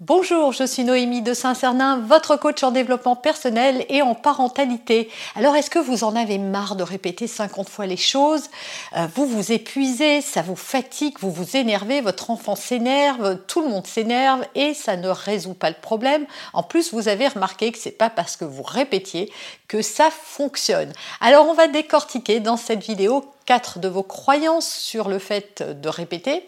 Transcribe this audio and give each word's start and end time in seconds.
Bonjour, 0.00 0.52
je 0.52 0.64
suis 0.64 0.84
Noémie 0.84 1.22
de 1.22 1.32
Saint-Cernin, 1.32 2.00
votre 2.00 2.36
coach 2.36 2.62
en 2.62 2.70
développement 2.70 3.16
personnel 3.16 3.86
et 3.88 4.02
en 4.02 4.14
parentalité. 4.14 5.08
Alors, 5.36 5.56
est-ce 5.56 5.70
que 5.70 5.78
vous 5.78 6.04
en 6.04 6.14
avez 6.14 6.36
marre 6.36 6.76
de 6.76 6.82
répéter 6.82 7.26
50 7.26 7.70
fois 7.70 7.86
les 7.86 7.96
choses? 7.96 8.50
Euh, 8.94 9.06
Vous 9.14 9.24
vous 9.24 9.52
épuisez, 9.52 10.20
ça 10.20 10.42
vous 10.42 10.54
fatigue, 10.54 11.16
vous 11.20 11.30
vous 11.30 11.56
énervez, 11.56 12.02
votre 12.02 12.30
enfant 12.30 12.56
s'énerve, 12.56 13.38
tout 13.46 13.62
le 13.62 13.68
monde 13.68 13.86
s'énerve 13.86 14.44
et 14.54 14.74
ça 14.74 14.98
ne 14.98 15.08
résout 15.08 15.54
pas 15.54 15.70
le 15.70 15.76
problème. 15.80 16.26
En 16.52 16.62
plus, 16.62 16.92
vous 16.92 17.08
avez 17.08 17.28
remarqué 17.28 17.72
que 17.72 17.78
c'est 17.78 17.90
pas 17.90 18.10
parce 18.10 18.36
que 18.36 18.44
vous 18.44 18.62
répétiez 18.62 19.32
que 19.66 19.80
ça 19.80 20.10
fonctionne. 20.10 20.92
Alors, 21.22 21.48
on 21.48 21.54
va 21.54 21.68
décortiquer 21.68 22.40
dans 22.40 22.58
cette 22.58 22.84
vidéo 22.84 23.24
quatre 23.46 23.78
de 23.78 23.88
vos 23.88 24.02
croyances 24.02 24.68
sur 24.68 25.08
le 25.08 25.18
fait 25.18 25.62
de 25.62 25.88
répéter 25.88 26.46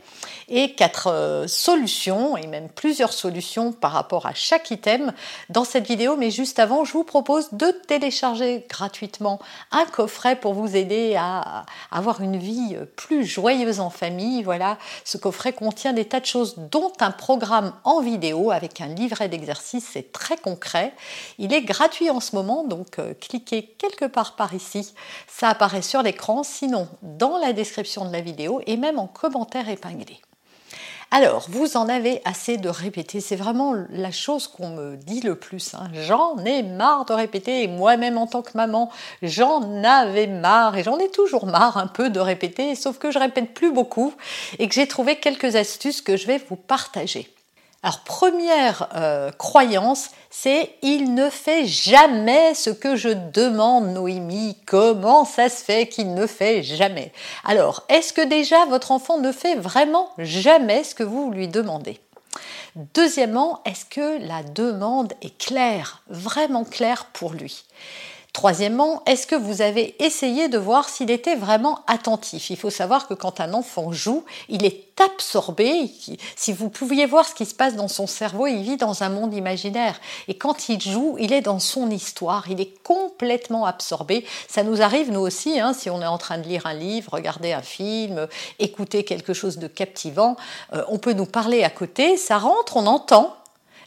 et 0.48 0.74
quatre 0.74 1.08
euh, 1.08 1.46
solutions, 1.46 2.36
et 2.36 2.46
même 2.46 2.68
plusieurs 2.68 3.12
solutions 3.12 3.72
par 3.72 3.92
rapport 3.92 4.26
à 4.26 4.34
chaque 4.34 4.70
item 4.70 5.12
dans 5.50 5.64
cette 5.64 5.86
vidéo. 5.86 6.16
Mais 6.16 6.30
juste 6.30 6.58
avant, 6.58 6.84
je 6.84 6.92
vous 6.92 7.04
propose 7.04 7.52
de 7.52 7.70
télécharger 7.86 8.66
gratuitement 8.68 9.38
un 9.70 9.84
coffret 9.86 10.36
pour 10.36 10.54
vous 10.54 10.74
aider 10.74 11.16
à 11.16 11.66
avoir 11.90 12.20
une 12.20 12.38
vie 12.38 12.76
plus 12.96 13.24
joyeuse 13.24 13.80
en 13.80 13.90
famille. 13.90 14.42
Voilà, 14.42 14.78
ce 15.04 15.18
coffret 15.18 15.52
contient 15.52 15.92
des 15.92 16.06
tas 16.06 16.20
de 16.20 16.26
choses, 16.26 16.56
dont 16.56 16.92
un 17.00 17.10
programme 17.10 17.72
en 17.84 18.00
vidéo 18.00 18.50
avec 18.50 18.80
un 18.80 18.88
livret 18.88 19.28
d'exercices. 19.28 19.88
C'est 19.92 20.12
très 20.12 20.36
concret. 20.36 20.94
Il 21.38 21.52
est 21.52 21.62
gratuit 21.62 22.10
en 22.10 22.20
ce 22.20 22.34
moment, 22.34 22.64
donc 22.64 22.98
euh, 22.98 23.14
cliquez 23.20 23.64
quelque 23.78 24.06
part 24.06 24.34
par 24.34 24.54
ici. 24.54 24.94
Ça 25.26 25.50
apparaît 25.50 25.82
sur 25.82 26.02
l'écran. 26.02 26.42
Sinon, 26.42 26.87
dans 27.02 27.38
la 27.38 27.52
description 27.52 28.04
de 28.04 28.12
la 28.12 28.20
vidéo 28.20 28.60
et 28.66 28.76
même 28.76 28.98
en 28.98 29.06
commentaire 29.06 29.68
épinglé. 29.68 30.20
Alors, 31.10 31.46
vous 31.48 31.78
en 31.78 31.88
avez 31.88 32.20
assez 32.26 32.58
de 32.58 32.68
répéter, 32.68 33.20
c'est 33.20 33.34
vraiment 33.34 33.74
la 33.88 34.10
chose 34.10 34.46
qu'on 34.46 34.68
me 34.68 34.96
dit 34.96 35.22
le 35.22 35.36
plus. 35.36 35.72
Hein. 35.72 35.88
J'en 35.94 36.36
ai 36.44 36.62
marre 36.62 37.06
de 37.06 37.14
répéter, 37.14 37.62
et 37.62 37.66
moi-même 37.66 38.18
en 38.18 38.26
tant 38.26 38.42
que 38.42 38.54
maman, 38.54 38.90
j'en 39.22 39.82
avais 39.84 40.26
marre, 40.26 40.76
et 40.76 40.82
j'en 40.82 40.98
ai 40.98 41.08
toujours 41.10 41.46
marre 41.46 41.78
un 41.78 41.86
peu 41.86 42.10
de 42.10 42.20
répéter, 42.20 42.74
sauf 42.74 42.98
que 42.98 43.10
je 43.10 43.18
répète 43.18 43.54
plus 43.54 43.72
beaucoup, 43.72 44.12
et 44.58 44.68
que 44.68 44.74
j'ai 44.74 44.86
trouvé 44.86 45.16
quelques 45.16 45.56
astuces 45.56 46.02
que 46.02 46.18
je 46.18 46.26
vais 46.26 46.42
vous 46.46 46.56
partager. 46.56 47.32
Alors 47.84 48.00
première 48.00 48.88
euh, 48.96 49.30
croyance, 49.30 50.10
c'est 50.30 50.74
il 50.82 51.14
ne 51.14 51.30
fait 51.30 51.64
jamais 51.64 52.54
ce 52.54 52.70
que 52.70 52.96
je 52.96 53.10
demande, 53.10 53.94
Noémie. 53.94 54.56
Comment 54.66 55.24
ça 55.24 55.48
se 55.48 55.62
fait 55.62 55.86
qu'il 55.86 56.12
ne 56.12 56.26
fait 56.26 56.64
jamais? 56.64 57.12
Alors, 57.44 57.84
est-ce 57.88 58.12
que 58.12 58.24
déjà 58.24 58.64
votre 58.66 58.90
enfant 58.90 59.18
ne 59.18 59.30
fait 59.30 59.54
vraiment 59.54 60.10
jamais 60.18 60.82
ce 60.82 60.96
que 60.96 61.04
vous 61.04 61.30
lui 61.30 61.46
demandez? 61.46 62.00
Deuxièmement, 62.94 63.62
est-ce 63.64 63.84
que 63.84 64.26
la 64.26 64.42
demande 64.42 65.12
est 65.22 65.38
claire, 65.38 66.02
vraiment 66.08 66.64
claire 66.64 67.06
pour 67.12 67.32
lui? 67.32 67.64
Troisièmement, 68.38 69.02
est-ce 69.04 69.26
que 69.26 69.34
vous 69.34 69.62
avez 69.62 69.96
essayé 69.98 70.46
de 70.46 70.58
voir 70.58 70.88
s'il 70.88 71.10
était 71.10 71.34
vraiment 71.34 71.80
attentif? 71.88 72.50
Il 72.50 72.56
faut 72.56 72.70
savoir 72.70 73.08
que 73.08 73.14
quand 73.14 73.40
un 73.40 73.52
enfant 73.52 73.90
joue, 73.90 74.24
il 74.48 74.64
est 74.64 74.84
absorbé. 75.04 75.90
Si 76.36 76.52
vous 76.52 76.68
pouviez 76.68 77.06
voir 77.06 77.26
ce 77.26 77.34
qui 77.34 77.46
se 77.46 77.54
passe 77.56 77.74
dans 77.74 77.88
son 77.88 78.06
cerveau, 78.06 78.46
il 78.46 78.62
vit 78.62 78.76
dans 78.76 79.02
un 79.02 79.08
monde 79.08 79.34
imaginaire. 79.34 80.00
Et 80.28 80.38
quand 80.38 80.68
il 80.68 80.80
joue, 80.80 81.16
il 81.18 81.32
est 81.32 81.40
dans 81.40 81.58
son 81.58 81.90
histoire, 81.90 82.48
il 82.48 82.60
est 82.60 82.80
complètement 82.84 83.66
absorbé. 83.66 84.24
Ça 84.46 84.62
nous 84.62 84.82
arrive, 84.82 85.10
nous 85.10 85.18
aussi, 85.18 85.58
hein, 85.58 85.72
si 85.72 85.90
on 85.90 86.00
est 86.00 86.06
en 86.06 86.18
train 86.18 86.38
de 86.38 86.46
lire 86.46 86.64
un 86.66 86.74
livre, 86.74 87.14
regarder 87.14 87.52
un 87.52 87.62
film, 87.62 88.28
écouter 88.60 89.02
quelque 89.02 89.32
chose 89.32 89.58
de 89.58 89.66
captivant, 89.66 90.36
euh, 90.74 90.84
on 90.86 90.98
peut 90.98 91.12
nous 91.12 91.26
parler 91.26 91.64
à 91.64 91.70
côté, 91.70 92.16
ça 92.16 92.38
rentre, 92.38 92.76
on 92.76 92.86
entend, 92.86 93.34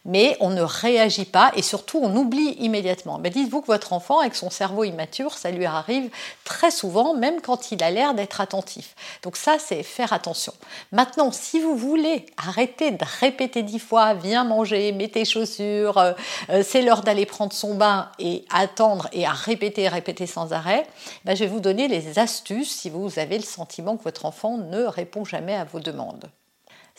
mais 0.05 0.35
on 0.39 0.49
ne 0.49 0.61
réagit 0.61 1.25
pas 1.25 1.51
et 1.55 1.61
surtout 1.61 1.99
on 2.01 2.15
oublie 2.15 2.55
immédiatement. 2.59 3.19
Mais 3.19 3.29
dites-vous 3.29 3.61
que 3.61 3.67
votre 3.67 3.93
enfant, 3.93 4.19
avec 4.19 4.35
son 4.35 4.49
cerveau 4.49 4.83
immature, 4.83 5.37
ça 5.37 5.51
lui 5.51 5.65
arrive 5.65 6.09
très 6.43 6.71
souvent, 6.71 7.13
même 7.13 7.41
quand 7.41 7.71
il 7.71 7.83
a 7.83 7.91
l'air 7.91 8.13
d'être 8.13 8.41
attentif. 8.41 8.95
Donc 9.23 9.37
ça, 9.37 9.57
c'est 9.59 9.83
faire 9.83 10.13
attention. 10.13 10.53
Maintenant, 10.91 11.31
si 11.31 11.59
vous 11.59 11.75
voulez 11.75 12.25
arrêter 12.37 12.91
de 12.91 13.05
répéter 13.19 13.63
dix 13.63 13.79
fois, 13.79 14.13
viens 14.13 14.43
manger, 14.43 14.91
mets 14.91 15.07
tes 15.07 15.25
chaussures, 15.25 15.97
euh, 15.97 16.13
euh, 16.49 16.63
c'est 16.65 16.81
l'heure 16.81 17.03
d'aller 17.03 17.25
prendre 17.25 17.53
son 17.53 17.75
bain 17.75 18.09
et 18.19 18.45
attendre 18.51 19.07
et 19.13 19.25
à 19.25 19.31
répéter, 19.31 19.87
répéter 19.87 20.25
sans 20.25 20.53
arrêt, 20.53 20.87
ben, 21.25 21.35
je 21.35 21.43
vais 21.43 21.49
vous 21.49 21.59
donner 21.59 21.87
les 21.87 22.19
astuces 22.19 22.71
si 22.71 22.89
vous 22.89 23.19
avez 23.19 23.37
le 23.37 23.43
sentiment 23.43 23.97
que 23.97 24.03
votre 24.03 24.25
enfant 24.25 24.57
ne 24.57 24.83
répond 24.83 25.25
jamais 25.25 25.55
à 25.55 25.63
vos 25.63 25.79
demandes. 25.79 26.29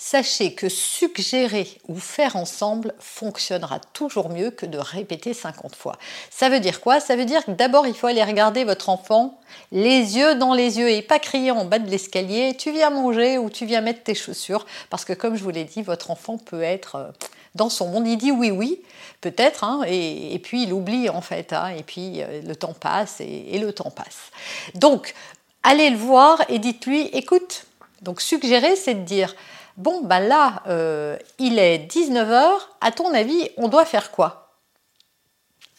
Sachez 0.04 0.52
que 0.52 0.68
suggérer 0.68 1.78
ou 1.86 1.94
faire 1.94 2.34
ensemble 2.34 2.92
fonctionnera 2.98 3.78
toujours 3.92 4.30
mieux 4.30 4.50
que 4.50 4.66
de 4.66 4.76
répéter 4.76 5.32
50 5.32 5.76
fois. 5.76 5.96
Ça 6.28 6.48
veut 6.48 6.58
dire 6.58 6.80
quoi? 6.80 6.98
Ça 6.98 7.14
veut 7.14 7.24
dire 7.24 7.44
que 7.44 7.52
d'abord 7.52 7.86
il 7.86 7.94
faut 7.94 8.08
aller 8.08 8.24
regarder 8.24 8.64
votre 8.64 8.88
enfant 8.88 9.38
les 9.70 10.16
yeux 10.18 10.34
dans 10.34 10.54
les 10.54 10.80
yeux 10.80 10.90
et 10.90 11.02
pas 11.02 11.20
crier 11.20 11.52
en 11.52 11.66
bas 11.66 11.78
de 11.78 11.88
l'escalier 11.88 12.56
tu 12.58 12.72
viens 12.72 12.90
manger 12.90 13.38
ou 13.38 13.48
tu 13.48 13.64
viens 13.64 13.80
mettre 13.80 14.02
tes 14.02 14.16
chaussures 14.16 14.66
parce 14.90 15.04
que 15.04 15.12
comme 15.12 15.36
je 15.36 15.44
vous 15.44 15.50
l'ai 15.50 15.62
dit 15.62 15.82
votre 15.82 16.10
enfant 16.10 16.36
peut 16.36 16.62
être 16.62 16.96
euh, 16.96 17.10
dans 17.54 17.68
son 17.68 17.86
monde 17.86 18.08
il 18.08 18.16
dit 18.16 18.32
oui 18.32 18.50
oui 18.50 18.82
peut-être 19.20 19.62
hein, 19.62 19.82
et, 19.86 20.36
puis 20.42 20.64
il 20.64 20.72
oublie 20.72 21.10
en 21.10 21.20
fait 21.20 21.52
hein, 21.52 21.68
et 21.68 21.84
puis 21.84 22.22
euh, 22.22 22.42
le 22.42 22.56
temps 22.56 22.74
passe 22.74 23.20
et, 23.20 23.44
et 23.52 23.58
le 23.60 23.72
temps 23.72 23.92
passe. 23.92 24.32
Donc 24.74 25.14
allez 25.62 25.90
le 25.90 25.96
voir 25.96 26.42
et 26.48 26.58
dites-lui 26.58 27.02
écoute 27.12 27.66
donc 28.00 28.20
suggérer 28.20 28.74
c'est 28.74 28.94
de 28.94 29.04
dire 29.04 29.32
Bon, 29.76 30.02
bah 30.02 30.20
là, 30.20 30.62
euh, 30.66 31.16
il 31.38 31.58
est 31.58 31.78
19h, 31.78 32.58
à 32.80 32.92
ton 32.92 33.12
avis, 33.14 33.48
on 33.56 33.68
doit 33.68 33.84
faire 33.84 34.10
quoi? 34.10 34.42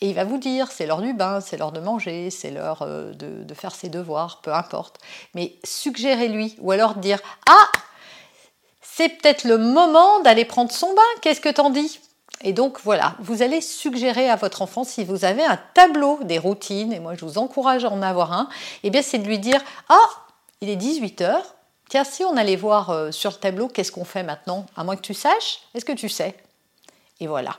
Et 0.02 0.10
il 0.10 0.16
va 0.16 0.26
vous 0.26 0.38
dire, 0.38 0.72
c'est 0.72 0.86
l'heure 0.86 1.02
du 1.02 1.14
bain, 1.14 1.40
c'est 1.40 1.58
l'heure 1.58 1.72
de 1.72 1.80
manger, 1.80 2.30
c'est 2.30 2.52
l'heure 2.52 2.82
euh, 2.82 3.14
de, 3.14 3.54
faire 3.54 3.74
ses 3.74 3.90
devoirs, 3.90 4.42
peu 4.42 4.54
importe. 4.54 5.00
Mais 5.36 5.56
suggérez-lui, 5.64 6.58
ou 6.60 6.72
alors 6.72 6.96
dire, 6.96 7.20
ah, 7.48 7.68
c'est 8.82 9.10
peut-être 9.10 9.46
le 9.46 9.58
moment 9.58 10.20
d'aller 10.22 10.44
prendre 10.44 10.72
son 10.72 10.94
bain, 10.94 11.02
qu'est-ce 11.22 11.40
que 11.40 11.50
t'en 11.50 11.70
dis? 11.70 12.00
Et 12.42 12.52
donc 12.52 12.80
voilà, 12.84 13.16
vous 13.20 13.44
allez 13.44 13.62
suggérer 13.62 14.30
à 14.30 14.36
votre 14.36 14.62
enfant, 14.62 14.84
si 14.84 15.06
vous 15.06 15.24
avez 15.24 15.46
un 15.46 15.58
tableau 15.74 16.20
des 16.24 16.40
routines, 16.40 16.92
et 16.92 17.00
moi 17.00 17.16
je 17.16 17.24
vous 17.24 17.38
encourage 17.38 17.86
à 17.86 17.90
en 17.90 18.02
avoir 18.02 18.34
un, 18.34 18.50
et 18.84 18.88
eh 18.88 18.90
bien 18.90 19.02
c'est 19.02 19.20
de 19.20 19.28
lui 19.28 19.40
dire, 19.40 19.62
ah, 19.88 20.10
il 20.60 20.70
est 20.70 20.76
18h, 20.76 21.38
Tiens, 21.94 22.04
si 22.04 22.24
on 22.24 22.36
allait 22.38 22.56
voir 22.56 22.90
euh, 22.90 23.12
sur 23.12 23.30
le 23.30 23.36
tableau, 23.36 23.68
qu'est-ce 23.68 23.92
qu'on 23.92 24.04
fait 24.04 24.24
maintenant? 24.24 24.66
À 24.76 24.84
moins 24.84 24.96
que 24.96 25.04
tu 25.04 25.14
saches, 25.14 25.60
est-ce 25.76 25.86
que 25.86 25.92
tu 25.92 26.10
sais? 26.10 26.36
Et 27.20 27.28
voilà. 27.28 27.56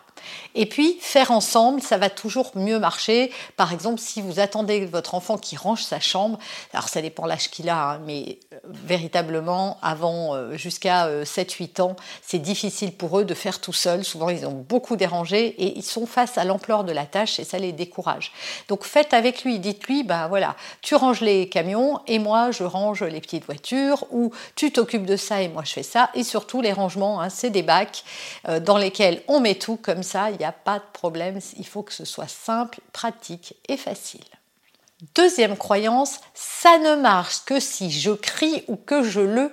Et 0.55 0.67
puis, 0.67 0.97
faire 1.01 1.31
ensemble, 1.31 1.83
ça 1.83 1.99
va 1.99 2.11
toujours 2.11 2.51
mieux 2.55 2.79
marcher. 2.79 3.33
Par 3.57 3.73
exemple, 3.73 4.01
si 4.01 4.23
vous 4.23 4.41
attendez 4.41 4.87
votre 4.87 5.15
enfant 5.15 5.39
qui 5.39 5.57
range 5.57 5.83
sa 5.83 6.01
chambre, 6.01 6.39
alors 6.73 6.89
ça 6.89 7.03
dépend 7.03 7.27
l'âge 7.27 7.51
qu'il 7.51 7.69
a, 7.69 7.93
hein, 7.93 8.01
mais 8.07 8.39
euh, 8.53 8.59
véritablement, 8.65 9.79
avant 9.83 10.35
euh, 10.35 10.57
jusqu'à 10.57 11.09
7-8 11.25 11.83
ans, 11.83 11.97
c'est 12.23 12.39
difficile 12.39 12.93
pour 12.93 13.19
eux 13.19 13.25
de 13.25 13.35
faire 13.35 13.61
tout 13.61 13.73
seul. 13.73 14.05
Souvent, 14.05 14.29
ils 14.29 14.47
ont 14.47 14.65
beaucoup 14.69 14.97
dérangé 14.97 15.47
et 15.47 15.77
ils 15.77 15.83
sont 15.83 16.07
face 16.07 16.39
à 16.39 16.45
l'ampleur 16.45 16.85
de 16.85 16.93
la 16.93 17.07
tâche 17.07 17.39
et 17.39 17.45
ça 17.45 17.59
les 17.59 17.73
décourage. 17.73 18.33
Donc, 18.69 18.85
faites 18.85 19.15
avec 19.15 19.45
lui, 19.45 19.59
dites-lui, 19.59 20.05
ben 20.05 20.29
voilà, 20.29 20.57
tu 20.83 20.95
ranges 20.95 21.21
les 21.21 21.49
camions 21.49 22.01
et 22.07 22.19
moi, 22.19 22.51
je 22.51 22.65
range 22.65 23.03
les 23.03 23.21
petites 23.21 23.45
voitures 23.45 24.07
ou 24.11 24.33
tu 24.55 24.73
t'occupes 24.73 25.07
de 25.07 25.17
ça 25.17 25.43
et 25.43 25.49
moi, 25.49 25.63
je 25.65 25.73
fais 25.73 25.83
ça. 25.83 26.11
Et 26.15 26.25
surtout, 26.25 26.61
les 26.61 26.73
rangements, 26.73 27.21
hein, 27.21 27.29
c'est 27.29 27.51
des 27.51 27.63
bacs 27.63 28.05
euh, 28.49 28.61
dans 28.61 28.79
lesquels 28.79 29.23
on 29.29 29.41
met 29.41 29.55
tout 29.55 29.77
comme 29.77 30.03
ça 30.03 30.14
il 30.31 30.39
n'y 30.39 30.45
a 30.45 30.53
pas 30.53 30.79
de 30.79 30.85
problème. 30.93 31.41
Il 31.57 31.67
faut 31.67 31.83
que 31.83 31.93
ce 31.93 32.05
soit 32.05 32.29
simple, 32.29 32.81
pratique 32.93 33.57
et 33.69 33.77
facile. 33.77 34.25
Deuxième 35.15 35.57
croyance, 35.57 36.21
ça 36.35 36.79
ne 36.79 36.97
marche 36.97 37.45
que 37.45 37.61
si 37.61 37.91
je 37.91 38.13
crie 38.13 38.65
ou 38.69 38.77
que 38.77 39.03
je 39.03 39.21
le 39.21 39.53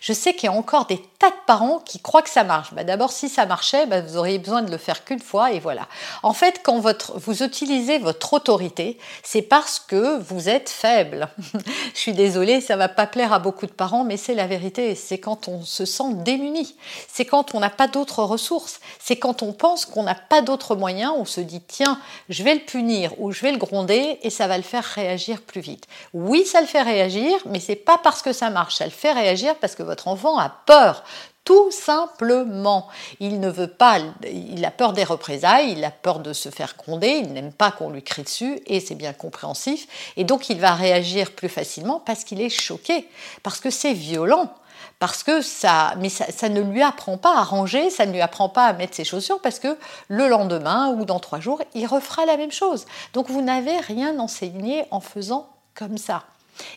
Je 0.00 0.12
sais 0.12 0.34
qu'il 0.34 0.44
y 0.44 0.52
a 0.52 0.56
encore 0.56 0.86
des 0.86 1.00
tas 1.18 1.30
de 1.30 1.36
parents 1.46 1.80
qui 1.84 2.00
croient 2.00 2.22
que 2.22 2.30
ça 2.30 2.44
marche. 2.44 2.72
Bah, 2.74 2.84
d'abord, 2.84 3.12
si 3.12 3.28
ça 3.28 3.46
marchait, 3.46 3.86
bah, 3.86 4.00
vous 4.00 4.16
auriez 4.16 4.38
besoin 4.38 4.62
de 4.62 4.70
le 4.70 4.78
faire 4.78 5.04
qu'une 5.04 5.20
fois 5.20 5.52
et 5.52 5.58
voilà. 5.58 5.88
En 6.22 6.32
fait, 6.32 6.60
quand 6.62 6.78
vous 6.78 7.42
utilisez 7.42 7.98
votre 7.98 8.34
autorité, 8.34 8.98
c'est 9.22 9.42
parce 9.42 9.80
que 9.80 10.18
vous 10.18 10.48
êtes 10.48 10.68
faible. 10.68 11.28
Je 11.94 11.98
suis 11.98 12.12
désolée, 12.12 12.60
ça 12.60 12.76
va 12.76 12.88
pas 12.88 13.06
plaire 13.06 13.32
à 13.32 13.38
beaucoup 13.38 13.66
de 13.66 13.72
parents, 13.72 14.04
mais 14.04 14.16
c'est 14.16 14.34
la 14.34 14.46
vérité. 14.46 14.94
C'est 14.94 15.18
quand 15.18 15.48
on 15.48 15.62
se 15.62 15.84
sent 15.84 16.14
démuni. 16.24 16.76
C'est 17.08 17.24
quand 17.24 17.54
on 17.54 17.60
n'a 17.60 17.70
pas 17.70 17.88
d'autres 17.88 18.22
ressources. 18.22 18.80
C'est 19.00 19.16
quand 19.16 19.42
on 19.42 19.52
pense 19.52 19.86
qu'on 19.86 20.04
n'a 20.04 20.14
pas 20.14 20.42
d'autres 20.42 20.76
moyens. 20.76 21.12
On 21.16 21.24
se 21.24 21.40
dit 21.40 21.62
tiens, 21.66 21.98
je 22.28 22.42
vais 22.42 22.54
le 22.54 22.60
punir 22.60 23.12
ou 23.18 23.32
je 23.32 23.42
vais 23.42 23.52
le 23.52 23.58
gronder 23.58 24.18
et 24.22 24.30
ça 24.30 24.46
va 24.46 24.56
le 24.56 24.62
faire 24.62 24.84
réagir 24.84 25.42
plus 25.42 25.60
vite. 25.60 25.86
Oui, 26.14 26.44
ça 26.44 26.60
le 26.60 26.66
fait 26.66 26.82
réagir, 26.82 27.34
mais 27.46 27.60
c'est 27.60 27.76
pas 27.76 27.98
parce 27.98 28.22
que 28.22 28.32
ça 28.32 28.50
marche. 28.50 28.76
Ça 28.76 28.84
le 28.84 28.90
fait 28.90 29.12
parce 29.60 29.74
que 29.74 29.82
votre 29.82 30.08
enfant 30.08 30.38
a 30.38 30.48
peur 30.66 31.04
tout 31.48 31.70
simplement. 31.70 32.88
Il 33.20 33.40
ne 33.40 33.48
veut 33.48 33.68
pas, 33.68 33.98
il 34.30 34.62
a 34.66 34.70
peur 34.70 34.92
des 34.92 35.02
représailles, 35.02 35.72
il 35.72 35.82
a 35.82 35.90
peur 35.90 36.18
de 36.18 36.34
se 36.34 36.50
faire 36.50 36.74
gronder, 36.76 37.22
il 37.24 37.32
n'aime 37.32 37.52
pas 37.52 37.70
qu'on 37.70 37.88
lui 37.88 38.02
crie 38.02 38.22
dessus, 38.22 38.60
et 38.66 38.80
c'est 38.80 38.94
bien 38.94 39.14
compréhensif. 39.14 39.86
Et 40.18 40.24
donc 40.24 40.50
il 40.50 40.60
va 40.60 40.74
réagir 40.74 41.32
plus 41.32 41.48
facilement 41.48 42.02
parce 42.04 42.24
qu'il 42.24 42.42
est 42.42 42.50
choqué, 42.50 43.08
parce 43.42 43.60
que 43.60 43.70
c'est 43.70 43.94
violent. 43.94 44.52
Parce 44.98 45.22
que 45.22 45.40
ça, 45.40 45.94
mais 45.98 46.08
ça, 46.10 46.48
ne 46.48 46.60
lui 46.60 46.82
apprend 46.82 47.16
pas 47.16 47.38
à 47.38 47.44
ranger, 47.44 47.88
ça 47.88 48.04
ne 48.04 48.12
lui 48.12 48.20
apprend 48.20 48.48
pas 48.48 48.66
à 48.66 48.72
mettre 48.74 48.96
ses 48.96 49.04
chaussures 49.04 49.40
parce 49.40 49.58
que 49.58 49.78
le 50.08 50.28
lendemain 50.28 50.88
ou 50.88 51.04
dans 51.04 51.20
trois 51.20 51.40
jours, 51.40 51.62
il 51.74 51.86
refera 51.86 52.26
la 52.26 52.36
même 52.36 52.52
chose. 52.52 52.84
Donc 53.14 53.30
vous 53.30 53.40
n'avez 53.40 53.78
rien 53.78 54.18
enseigné 54.18 54.84
en 54.90 55.00
faisant 55.00 55.48
comme 55.74 55.96
ça. 55.98 56.24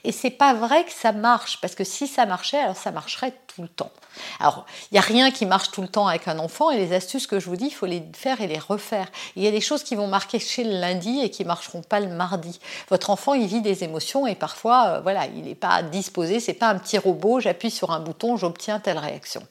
Et 0.04 0.12
c'est 0.12 0.30
pas 0.30 0.54
vrai 0.54 0.84
que 0.84 0.92
ça 0.92 1.12
marche, 1.12 1.60
parce 1.62 1.76
que 1.76 1.84
si 1.84 2.08
ça 2.08 2.26
marchait, 2.26 2.60
alors 2.60 2.76
ça 2.76 2.92
marcherait 2.92 3.34
tout 3.48 3.62
le 3.62 3.68
temps. 3.68 3.92
Alors, 4.40 4.66
il 4.92 4.96
n'y 4.96 5.00
a 5.00 5.02
rien 5.02 5.32
qui 5.32 5.46
marche 5.46 5.72
tout 5.72 5.82
le 5.82 5.88
temps 5.88 6.08
avec 6.08 6.28
un 6.28 6.40
enfant, 6.40 6.70
et 6.72 6.78
les 6.78 6.94
astuces 6.94 7.28
que 7.28 7.40
je 7.40 7.48
vous 7.48 7.56
dis, 7.56 7.68
il 7.68 7.74
faut 7.74 7.86
les 7.86 8.04
faire 8.14 8.42
et 8.42 8.48
les 8.48 8.60
refaire. 8.60 9.08
Il 9.36 9.44
y 9.44 9.48
a 9.48 9.52
des 9.52 9.62
choses 9.62 9.84
qui 9.84 9.96
vont 9.96 10.08
marquer 10.08 10.40
chez 10.40 10.64
le 10.64 10.80
lundi 10.80 11.22
et 11.22 11.30
qui 11.30 11.46
marcheront 11.46 11.82
pas 11.82 12.00
le 12.00 12.08
mardi. 12.08 12.60
Votre 12.90 13.10
enfant, 13.10 13.34
il 13.34 13.48
vit 13.48 13.62
des 13.62 13.84
émotions 13.84 14.28
et 14.28 14.36
parfois, 14.36 14.86
euh, 14.88 15.02
voilà, 15.02 15.26
il 15.28 15.44
n'est 15.44 15.56
pas 15.56 15.84
disposé, 15.84 16.40
c'est 16.40 16.54
pas 16.54 16.68
un 16.68 16.78
petit 16.78 16.98
robot, 16.98 17.40
j'appuie 17.40 17.72
sur 17.72 17.92
un 17.92 18.00
bouton, 18.00 18.38
j'obtiens 18.38 18.80
telle 18.80 18.98
réaction. 18.98 19.42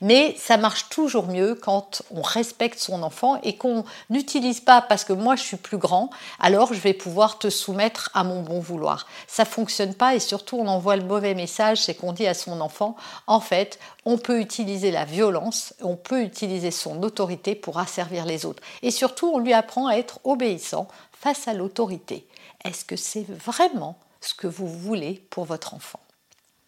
Mais 0.00 0.36
ça 0.38 0.56
marche 0.56 0.88
toujours 0.88 1.26
mieux 1.26 1.54
quand 1.54 2.02
on 2.10 2.22
respecte 2.22 2.78
son 2.78 3.02
enfant 3.02 3.40
et 3.42 3.56
qu'on 3.56 3.84
n'utilise 4.10 4.60
pas 4.60 4.80
parce 4.80 5.04
que 5.04 5.12
moi 5.12 5.36
je 5.36 5.42
suis 5.42 5.56
plus 5.56 5.78
grand, 5.78 6.10
alors 6.38 6.72
je 6.72 6.80
vais 6.80 6.94
pouvoir 6.94 7.38
te 7.38 7.50
soumettre 7.50 8.10
à 8.14 8.24
mon 8.24 8.42
bon 8.42 8.60
vouloir. 8.60 9.06
Ça 9.26 9.44
fonctionne 9.44 9.94
pas 9.94 10.14
et 10.14 10.20
surtout 10.20 10.56
on 10.56 10.66
envoie 10.68 10.96
le 10.96 11.04
mauvais 11.04 11.34
message, 11.34 11.82
c'est 11.82 11.94
qu'on 11.94 12.12
dit 12.12 12.26
à 12.26 12.34
son 12.34 12.60
enfant, 12.60 12.96
en 13.26 13.40
fait, 13.40 13.78
on 14.04 14.18
peut 14.18 14.40
utiliser 14.40 14.90
la 14.90 15.04
violence, 15.04 15.74
on 15.82 15.96
peut 15.96 16.22
utiliser 16.22 16.70
son 16.70 17.02
autorité 17.02 17.54
pour 17.54 17.78
asservir 17.78 18.24
les 18.24 18.46
autres. 18.46 18.62
Et 18.82 18.90
surtout, 18.90 19.30
on 19.34 19.38
lui 19.38 19.52
apprend 19.52 19.86
à 19.88 19.94
être 19.94 20.20
obéissant 20.24 20.88
face 21.12 21.48
à 21.48 21.52
l'autorité. 21.52 22.26
Est-ce 22.64 22.84
que 22.84 22.96
c'est 22.96 23.26
vraiment 23.28 23.98
ce 24.20 24.34
que 24.34 24.46
vous 24.46 24.68
voulez 24.68 25.22
pour 25.30 25.44
votre 25.44 25.74
enfant? 25.74 26.00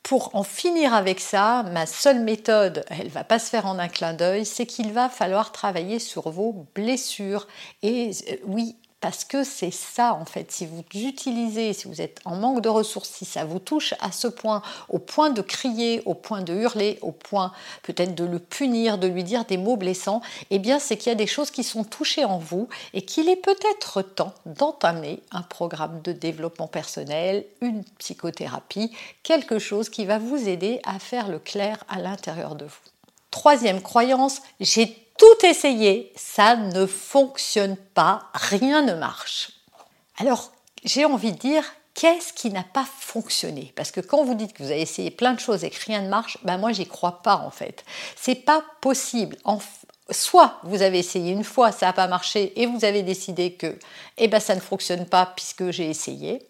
Pour 0.03 0.35
en 0.35 0.43
finir 0.43 0.95
avec 0.95 1.21
ça, 1.21 1.63
ma 1.65 1.87
seule 1.87 2.21
méthode, 2.21 2.85
elle 2.89 3.09
va 3.09 3.23
pas 3.23 3.39
se 3.39 3.51
faire 3.51 3.67
en 3.67 3.79
un 3.79 3.89
clin 3.89 4.15
d'œil, 4.15 4.47
c'est 4.47 4.67
qu'il 4.67 4.93
va 4.93 5.09
falloir 5.09 5.53
travailler 5.53 5.99
sur 5.99 6.31
vos 6.31 6.67
blessures. 6.75 7.47
Et 7.83 8.11
euh, 8.31 8.37
oui, 8.47 8.77
parce 9.01 9.25
que 9.25 9.45
c'est 9.45 9.71
ça 9.71 10.15
en 10.15 10.25
fait. 10.25 10.53
Si 10.53 10.67
vous 10.67 10.85
utilisez, 10.95 11.73
si 11.73 11.89
vous 11.89 12.01
êtes 12.01 12.21
en 12.25 12.37
manque 12.37 12.61
de 12.61 12.69
ressources, 12.69 13.09
si 13.09 13.25
ça 13.25 13.45
vous 13.45 13.59
touche 13.59 13.95
à 14.01 14.13
ce 14.13 14.29
point, 14.29 14.63
au 14.89 14.99
point 14.99 15.31
de 15.31 15.43
crier, 15.43 16.03
au 16.05 16.15
point 16.15 16.43
de 16.43 16.55
hurler, 16.55 16.99
au 17.01 17.13
point 17.13 17.53
peut-être 17.83 18.15
de 18.15 18.25
le 18.25 18.39
punir, 18.39 18.99
de 18.99 19.07
lui 19.07 19.25
dire 19.25 19.45
des 19.47 19.57
mots 19.57 19.77
blessants, 19.77 20.21
eh 20.51 20.59
bien 20.59 20.79
c'est 20.79 20.97
qu'il 20.97 21.11
y 21.11 21.13
a 21.13 21.17
des 21.17 21.27
choses 21.27 21.51
qui 21.51 21.65
sont 21.65 21.85
touchées 21.85 22.25
en 22.25 22.39
vous 22.39 22.69
et 22.93 23.03
qu'il 23.03 23.29
est 23.29 23.37
peut-être 23.37 24.03
temps 24.03 24.35
d'entamer 24.45 25.23
un 25.33 25.43
programme 25.43 26.01
de 26.03 26.13
développement 26.13 26.69
personnel, 26.69 27.47
une 27.61 27.85
psychothérapie, 27.99 28.93
quelque 29.23 29.59
chose 29.59 29.89
qui 29.89 30.05
va 30.05 30.19
vous 30.19 30.49
aider 30.49 30.81
à 30.85 30.99
faire 30.99 31.29
le 31.29 31.39
clair 31.39 31.83
à 31.89 31.99
l'intérieur 31.99 32.55
de 32.55 32.67
vous. 32.67 32.91
Troisième 33.31 33.81
croyance, 33.81 34.43
j'ai 34.59 35.07
tout 35.21 35.47
essayé, 35.47 36.11
ça 36.17 36.57
ne 36.57 36.87
fonctionne 36.87 37.77
pas, 37.77 38.31
rien 38.33 38.81
ne 38.81 38.95
marche. 38.95 39.53
Alors, 40.17 40.51
j'ai 40.83 41.05
envie 41.05 41.33
de 41.33 41.39
dire, 41.39 41.63
qu'est-ce 41.93 42.33
qui 42.33 42.49
n'a 42.49 42.63
pas 42.63 42.87
fonctionné? 42.99 43.71
Parce 43.77 43.91
que 43.91 44.01
quand 44.01 44.25
vous 44.25 44.35
dites 44.35 44.55
que 44.55 44.63
vous 44.63 44.71
avez 44.71 44.81
essayé 44.81 45.11
plein 45.11 45.35
de 45.35 45.39
choses 45.39 45.63
et 45.63 45.69
que 45.69 45.85
rien 45.85 46.01
ne 46.01 46.09
marche, 46.09 46.39
ben 46.43 46.57
moi 46.57 46.73
j'y 46.73 46.87
crois 46.87 47.21
pas 47.23 47.37
en 47.37 47.51
fait. 47.51 47.85
C'est 48.17 48.35
pas 48.35 48.65
possible. 48.81 49.37
soit 50.09 50.59
vous 50.63 50.81
avez 50.81 51.01
essayé 51.01 51.33
une 51.33 51.45
fois, 51.45 51.71
ça 51.71 51.87
n'a 51.87 51.93
pas 51.93 52.09
marché 52.09 52.59
et 52.59 52.65
vous 52.65 52.87
avez 52.87 53.03
décidé 53.03 53.53
que 53.53 53.79
eh 54.17 54.27
ben 54.27 54.41
ça 54.41 54.55
ne 54.55 54.61
fonctionne 54.61 55.05
pas 55.05 55.27
puisque 55.37 55.71
j'ai 55.71 55.91
essayé. 55.91 56.41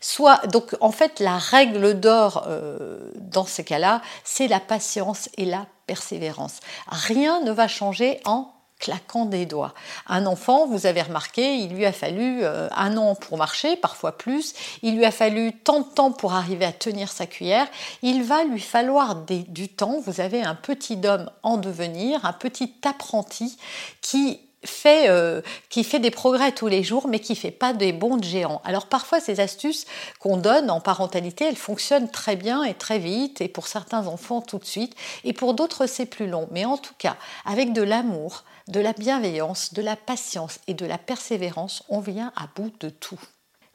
Soit, 0.00 0.46
donc 0.46 0.74
en 0.80 0.92
fait, 0.92 1.20
la 1.20 1.36
règle 1.36 2.00
d'or 2.00 2.44
euh, 2.46 3.10
dans 3.16 3.44
ces 3.44 3.64
cas-là, 3.64 4.00
c'est 4.22 4.48
la 4.48 4.60
patience 4.60 5.28
et 5.36 5.44
la 5.44 5.66
persévérance. 5.86 6.60
Rien 6.88 7.40
ne 7.40 7.52
va 7.52 7.68
changer 7.68 8.20
en 8.24 8.54
claquant 8.78 9.24
des 9.24 9.46
doigts. 9.46 9.72
Un 10.06 10.26
enfant, 10.26 10.66
vous 10.66 10.86
avez 10.86 11.00
remarqué, 11.00 11.56
il 11.56 11.74
lui 11.74 11.86
a 11.86 11.92
fallu 11.92 12.40
euh, 12.42 12.68
un 12.76 12.96
an 12.96 13.14
pour 13.14 13.38
marcher, 13.38 13.76
parfois 13.76 14.18
plus, 14.18 14.52
il 14.82 14.96
lui 14.96 15.04
a 15.04 15.10
fallu 15.10 15.52
tant 15.52 15.80
de 15.80 15.86
temps 15.86 16.12
pour 16.12 16.34
arriver 16.34 16.64
à 16.64 16.72
tenir 16.72 17.10
sa 17.10 17.26
cuillère, 17.26 17.66
il 18.02 18.24
va 18.24 18.44
lui 18.44 18.60
falloir 18.60 19.14
du 19.16 19.68
temps, 19.68 20.00
vous 20.04 20.20
avez 20.20 20.42
un 20.42 20.54
petit 20.54 21.00
homme 21.04 21.30
en 21.42 21.56
devenir, 21.56 22.24
un 22.24 22.32
petit 22.32 22.74
apprenti 22.84 23.56
qui 24.02 24.40
fait, 24.64 25.08
euh, 25.08 25.40
qui 25.68 25.84
fait 25.84 25.98
des 25.98 26.10
progrès 26.10 26.52
tous 26.52 26.66
les 26.66 26.82
jours, 26.82 27.08
mais 27.08 27.20
qui 27.20 27.36
fait 27.36 27.50
pas 27.50 27.72
des 27.72 27.92
bons 27.92 28.16
de 28.16 28.24
géants. 28.24 28.60
Alors 28.64 28.86
parfois, 28.86 29.20
ces 29.20 29.40
astuces 29.40 29.86
qu'on 30.18 30.36
donne 30.36 30.70
en 30.70 30.80
parentalité, 30.80 31.44
elles 31.44 31.56
fonctionnent 31.56 32.10
très 32.10 32.36
bien 32.36 32.64
et 32.64 32.74
très 32.74 32.98
vite, 32.98 33.40
et 33.40 33.48
pour 33.48 33.66
certains 33.66 34.06
enfants 34.06 34.40
tout 34.40 34.58
de 34.58 34.64
suite, 34.64 34.94
et 35.24 35.32
pour 35.32 35.54
d'autres 35.54 35.86
c'est 35.86 36.06
plus 36.06 36.26
long. 36.26 36.48
Mais 36.50 36.64
en 36.64 36.76
tout 36.76 36.94
cas, 36.98 37.16
avec 37.44 37.72
de 37.72 37.82
l'amour, 37.82 38.44
de 38.68 38.80
la 38.80 38.92
bienveillance, 38.92 39.74
de 39.74 39.82
la 39.82 39.96
patience 39.96 40.58
et 40.66 40.74
de 40.74 40.86
la 40.86 40.98
persévérance, 40.98 41.82
on 41.88 42.00
vient 42.00 42.32
à 42.36 42.48
bout 42.54 42.72
de 42.80 42.88
tout. 42.88 43.20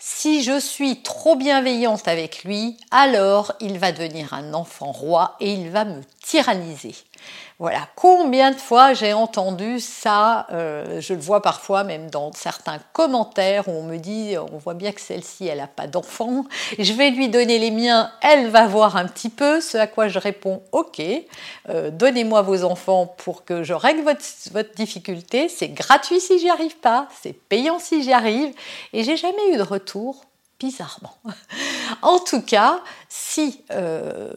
Si 0.02 0.44
je 0.44 0.60
suis 0.60 1.04
trop 1.04 1.36
bienveillante 1.36 2.08
avec 2.08 2.46
lui, 2.46 2.78
alors 2.90 3.52
il 3.60 3.80
va 3.80 3.92
devenir 3.92 4.34
un 4.34 4.54
enfant 4.54 4.94
roi 4.94 5.36
et 5.42 5.52
il 5.52 5.70
va 5.72 5.84
me 5.84 6.02
tyranniser. 6.24 6.96
Voilà, 7.60 7.90
combien 7.96 8.52
de 8.52 8.56
fois 8.56 8.94
j'ai 8.94 9.12
entendu 9.12 9.82
ça, 9.82 10.48
euh, 10.54 11.02
je 11.02 11.14
le 11.14 11.20
vois 11.20 11.42
parfois 11.42 11.84
même 11.84 12.10
dans 12.10 12.32
certains 12.32 12.80
commentaires 12.94 13.68
où 13.68 13.72
on 13.72 13.84
me 13.84 13.98
dit, 13.98 14.36
on 14.38 14.58
voit 14.58 14.76
bien 14.76 14.94
que 14.94 15.02
celle-ci, 15.02 15.46
elle 15.46 15.58
n'a 15.58 15.68
pas 15.68 15.86
d'enfant, 15.86 16.46
je 16.80 16.94
vais 16.94 17.10
lui 17.10 17.28
donner 17.28 17.60
les 17.60 17.72
miens, 17.72 18.14
elle 18.22 18.48
va 18.48 18.66
voir 18.66 18.96
un 18.96 19.06
petit 19.08 19.28
peu, 19.28 19.60
ce 19.60 19.78
à 19.78 19.88
quoi 19.88 20.08
je 20.08 20.20
réponds, 20.20 20.64
ok, 20.72 21.02
euh, 21.68 21.92
donnez-moi 21.92 22.44
vos 22.44 22.64
enfants 22.64 23.14
pour 23.18 23.44
que 23.44 23.62
je 23.64 23.74
règle 23.74 24.04
votre, 24.04 24.74
difficulté, 24.76 25.50
c'est 25.50 25.68
gratuit 25.68 26.22
si 26.22 26.40
j'y 26.40 26.50
arrive 26.50 26.78
pas, 26.78 27.10
c'est 27.22 27.34
payant 27.34 27.78
si 27.78 28.04
j'y 28.04 28.14
arrive, 28.14 28.54
et 28.94 29.04
j'ai 29.04 29.18
jamais 29.18 29.52
eu 29.52 29.58
de 29.58 29.64
retour, 29.64 30.24
bizarrement. 30.62 31.18
en 32.02 32.20
tout 32.20 32.42
cas, 32.42 32.80
si... 33.10 33.66
Euh, 33.72 34.32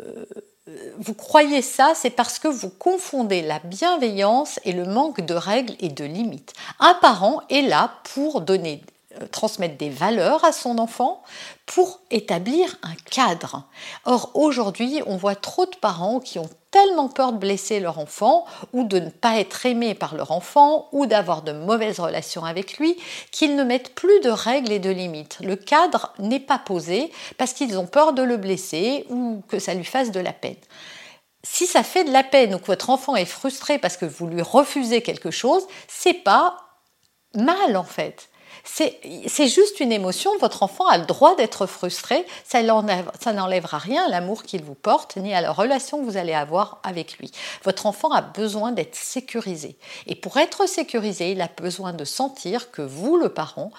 vous 0.98 1.14
croyez 1.14 1.62
ça, 1.62 1.92
c'est 1.94 2.10
parce 2.10 2.38
que 2.38 2.48
vous 2.48 2.70
confondez 2.70 3.42
la 3.42 3.58
bienveillance 3.60 4.60
et 4.64 4.72
le 4.72 4.84
manque 4.84 5.20
de 5.20 5.34
règles 5.34 5.74
et 5.80 5.88
de 5.88 6.04
limites. 6.04 6.52
Un 6.80 6.94
parent 6.94 7.42
est 7.50 7.62
là 7.62 7.92
pour 8.14 8.40
donner 8.40 8.82
transmettre 9.30 9.76
des 9.76 9.90
valeurs 9.90 10.44
à 10.44 10.52
son 10.52 10.78
enfant 10.78 11.22
pour 11.66 12.00
établir 12.10 12.76
un 12.82 12.94
cadre. 13.10 13.64
Or, 14.04 14.30
aujourd'hui, 14.34 15.02
on 15.06 15.16
voit 15.16 15.34
trop 15.34 15.66
de 15.66 15.76
parents 15.76 16.20
qui 16.20 16.38
ont 16.38 16.48
tellement 16.72 17.08
peur 17.08 17.32
de 17.32 17.38
blesser 17.38 17.78
leur 17.78 17.98
enfant 17.98 18.44
ou 18.72 18.82
de 18.82 18.98
ne 18.98 19.10
pas 19.10 19.38
être 19.38 19.66
aimés 19.66 19.94
par 19.94 20.16
leur 20.16 20.32
enfant 20.32 20.88
ou 20.90 21.06
d'avoir 21.06 21.42
de 21.42 21.52
mauvaises 21.52 22.00
relations 22.00 22.44
avec 22.44 22.78
lui 22.78 22.96
qu'ils 23.30 23.54
ne 23.54 23.62
mettent 23.62 23.94
plus 23.94 24.20
de 24.20 24.30
règles 24.30 24.72
et 24.72 24.78
de 24.78 24.90
limites. 24.90 25.38
Le 25.40 25.54
cadre 25.54 26.12
n'est 26.18 26.40
pas 26.40 26.58
posé 26.58 27.12
parce 27.38 27.52
qu'ils 27.52 27.78
ont 27.78 27.86
peur 27.86 28.14
de 28.14 28.22
le 28.22 28.38
blesser 28.38 29.06
ou 29.10 29.42
que 29.48 29.58
ça 29.58 29.74
lui 29.74 29.84
fasse 29.84 30.10
de 30.10 30.20
la 30.20 30.32
peine. 30.32 30.56
Si 31.44 31.66
ça 31.66 31.82
fait 31.82 32.04
de 32.04 32.12
la 32.12 32.24
peine 32.24 32.54
ou 32.54 32.58
que 32.58 32.66
votre 32.66 32.90
enfant 32.90 33.16
est 33.16 33.26
frustré 33.26 33.78
parce 33.78 33.96
que 33.96 34.06
vous 34.06 34.26
lui 34.26 34.42
refusez 34.42 35.02
quelque 35.02 35.30
chose, 35.30 35.66
c'est 35.88 36.14
pas 36.14 36.56
mal 37.34 37.76
en 37.76 37.84
fait. 37.84 38.30
C'est 38.64 39.48
juste 39.48 39.80
une 39.80 39.92
émotion, 39.92 40.30
votre 40.38 40.62
enfant 40.62 40.86
a 40.86 40.96
le 40.96 41.04
droit 41.04 41.36
d'être 41.36 41.66
frustré, 41.66 42.24
ça 42.44 42.62
n'enlèvera 42.62 43.78
rien 43.78 44.04
à 44.04 44.08
l'amour 44.08 44.44
qu'il 44.44 44.62
vous 44.62 44.74
porte, 44.74 45.16
ni 45.16 45.34
à 45.34 45.40
la 45.40 45.52
relation 45.52 45.98
que 45.98 46.04
vous 46.04 46.16
allez 46.16 46.32
avoir 46.32 46.80
avec 46.82 47.18
lui. 47.18 47.30
Votre 47.64 47.86
enfant 47.86 48.10
a 48.12 48.22
besoin 48.22 48.72
d'être 48.72 48.94
sécurisé. 48.94 49.76
Et 50.06 50.14
pour 50.14 50.38
être 50.38 50.68
sécurisé, 50.68 51.32
il 51.32 51.40
a 51.40 51.48
besoin 51.48 51.92
de 51.92 52.04
sentir 52.04 52.70
que 52.70 52.82
vous, 52.82 53.16
le 53.16 53.28
parent, 53.28 53.72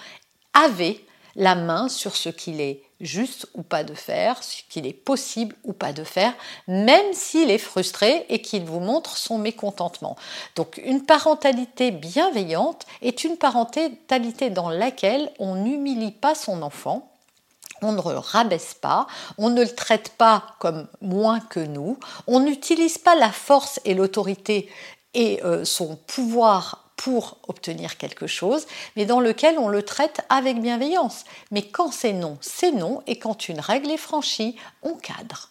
avez 0.52 1.04
la 1.34 1.56
main 1.56 1.88
sur 1.88 2.14
ce 2.14 2.28
qu'il 2.28 2.60
est 2.60 2.83
juste 3.00 3.46
ou 3.54 3.62
pas 3.62 3.84
de 3.84 3.94
faire, 3.94 4.42
ce 4.42 4.62
qu'il 4.68 4.86
est 4.86 4.92
possible 4.92 5.56
ou 5.64 5.72
pas 5.72 5.92
de 5.92 6.04
faire, 6.04 6.32
même 6.68 7.12
s'il 7.12 7.50
est 7.50 7.58
frustré 7.58 8.26
et 8.28 8.40
qu'il 8.40 8.64
vous 8.64 8.80
montre 8.80 9.16
son 9.16 9.38
mécontentement. 9.38 10.16
Donc 10.56 10.80
une 10.84 11.04
parentalité 11.04 11.90
bienveillante 11.90 12.86
est 13.02 13.24
une 13.24 13.36
parentalité 13.36 14.50
dans 14.50 14.70
laquelle 14.70 15.30
on 15.38 15.56
n'humilie 15.56 16.12
pas 16.12 16.34
son 16.34 16.62
enfant, 16.62 17.10
on 17.82 17.92
ne 17.92 17.96
le 17.96 18.18
rabaisse 18.18 18.74
pas, 18.74 19.06
on 19.38 19.50
ne 19.50 19.62
le 19.62 19.74
traite 19.74 20.10
pas 20.10 20.44
comme 20.58 20.86
moins 21.00 21.40
que 21.40 21.60
nous, 21.60 21.98
on 22.26 22.40
n'utilise 22.40 22.98
pas 22.98 23.14
la 23.14 23.30
force 23.30 23.80
et 23.84 23.94
l'autorité 23.94 24.68
et 25.12 25.42
euh, 25.44 25.64
son 25.64 25.96
pouvoir 25.96 26.83
pour 26.96 27.38
obtenir 27.48 27.96
quelque 27.96 28.26
chose, 28.26 28.66
mais 28.96 29.06
dans 29.06 29.20
lequel 29.20 29.58
on 29.58 29.68
le 29.68 29.82
traite 29.82 30.22
avec 30.28 30.60
bienveillance. 30.60 31.24
Mais 31.50 31.62
quand 31.62 31.92
c'est 31.92 32.12
non, 32.12 32.38
c'est 32.40 32.72
non, 32.72 33.02
et 33.06 33.18
quand 33.18 33.48
une 33.48 33.60
règle 33.60 33.90
est 33.90 33.96
franchie, 33.96 34.56
on 34.82 34.94
cadre. 34.94 35.50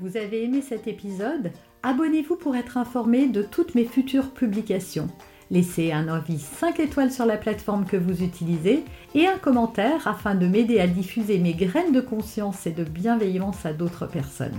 Vous 0.00 0.16
avez 0.16 0.44
aimé 0.44 0.62
cet 0.62 0.88
épisode? 0.88 1.52
Abonnez-vous 1.84 2.36
pour 2.36 2.56
être 2.56 2.76
informé 2.76 3.26
de 3.26 3.42
toutes 3.42 3.74
mes 3.74 3.84
futures 3.84 4.30
publications. 4.30 5.08
Laissez 5.50 5.92
un 5.92 6.08
avis 6.08 6.38
5 6.38 6.80
étoiles 6.80 7.12
sur 7.12 7.26
la 7.26 7.36
plateforme 7.36 7.84
que 7.84 7.96
vous 7.96 8.22
utilisez 8.22 8.84
et 9.14 9.26
un 9.26 9.38
commentaire 9.38 10.08
afin 10.08 10.34
de 10.34 10.46
m'aider 10.46 10.80
à 10.80 10.86
diffuser 10.86 11.38
mes 11.38 11.52
graines 11.52 11.92
de 11.92 12.00
conscience 12.00 12.66
et 12.66 12.70
de 12.70 12.84
bienveillance 12.84 13.66
à 13.66 13.72
d'autres 13.72 14.06
personnes. 14.06 14.58